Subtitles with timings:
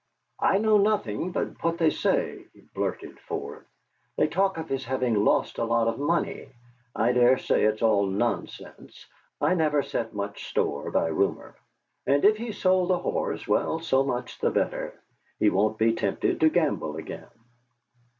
[0.39, 3.67] "I know nothing but what they say," he blurted forth;
[4.17, 6.49] "they talk of his having lost a lot of money.
[6.95, 9.05] I dare say it's all nonsense.
[9.39, 11.53] I never set much store by rumour.
[12.07, 14.99] And if he's sold the horse, well, so much the better.
[15.37, 17.27] He won't be tempted to gamble again."